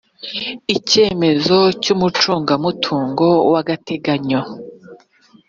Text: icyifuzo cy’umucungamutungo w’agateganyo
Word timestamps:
icyifuzo 0.75 1.57
cy’umucungamutungo 1.81 3.27
w’agateganyo 3.51 4.41